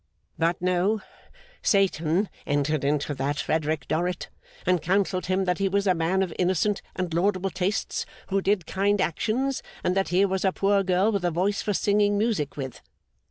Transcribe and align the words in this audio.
But, 0.35 0.59
no. 0.63 0.99
Satan 1.61 2.27
entered 2.47 2.83
into 2.83 3.13
that 3.13 3.37
Frederick 3.39 3.87
Dorrit, 3.87 4.29
and 4.65 4.81
counselled 4.81 5.27
him 5.27 5.45
that 5.45 5.59
he 5.59 5.69
was 5.69 5.85
a 5.85 5.93
man 5.93 6.23
of 6.23 6.33
innocent 6.39 6.81
and 6.95 7.13
laudable 7.13 7.51
tastes 7.51 8.07
who 8.29 8.41
did 8.41 8.65
kind 8.65 8.99
actions, 8.99 9.61
and 9.83 9.95
that 9.95 10.09
here 10.09 10.27
was 10.27 10.43
a 10.43 10.51
poor 10.51 10.81
girl 10.81 11.11
with 11.11 11.23
a 11.23 11.29
voice 11.29 11.61
for 11.61 11.75
singing 11.75 12.17
music 12.17 12.57
with. 12.57 12.81